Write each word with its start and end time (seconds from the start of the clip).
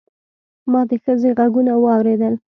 ما 0.71 0.81
د 0.89 0.91
ښځې 1.03 1.29
غږونه 1.37 1.73
واورېدل. 1.77 2.33